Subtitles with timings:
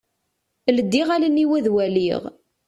[0.77, 2.21] Ldiɣ allen-iw ad waliɣ.